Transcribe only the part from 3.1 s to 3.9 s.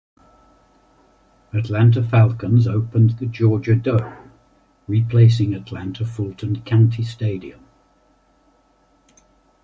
the Georgia